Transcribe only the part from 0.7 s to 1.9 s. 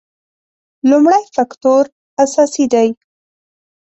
لومړی فکټور